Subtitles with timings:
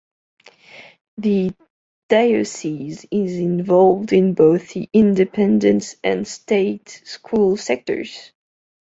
[1.19, 1.53] The
[2.09, 8.31] diocese is involved in both the independent and state school sectors.